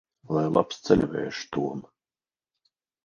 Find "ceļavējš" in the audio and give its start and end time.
0.87-1.43